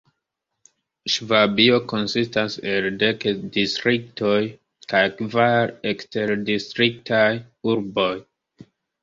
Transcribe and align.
Ŝvabio 1.15 1.75
konsistas 1.91 2.55
el 2.71 2.87
dek 3.03 3.25
distriktoj 3.59 4.39
kaj 4.95 5.03
kvar 5.21 5.75
eksterdistriktaj 5.93 7.23
urboj. 7.75 8.11